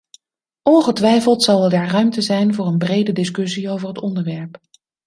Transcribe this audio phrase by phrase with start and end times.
[0.63, 4.57] Ongetwijfeld zal er daar ruimte zijn voor een brede discussie over het onderwerp.